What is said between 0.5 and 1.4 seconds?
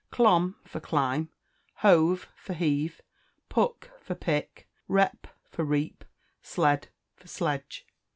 for climb;